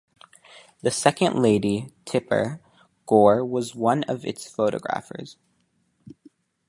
Then 0.81 0.91
Second 0.91 1.39
Lady 1.39 1.93
Tipper 2.05 2.59
Gore 3.05 3.45
was 3.45 3.75
one 3.75 4.03
of 4.05 4.25
its 4.25 4.49
photographers. 4.49 5.37